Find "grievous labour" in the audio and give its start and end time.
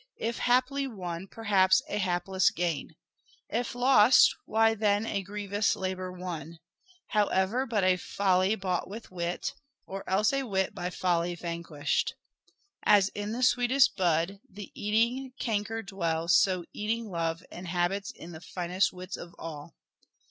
5.21-6.11